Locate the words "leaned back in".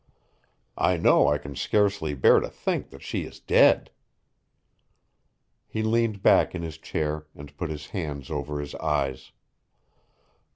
5.83-6.63